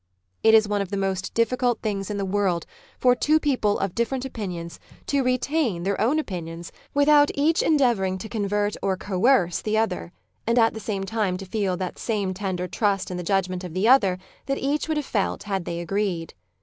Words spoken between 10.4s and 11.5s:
and at the same time to